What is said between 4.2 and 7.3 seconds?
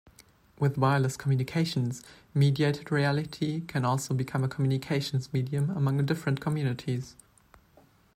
a communications medium among different communities.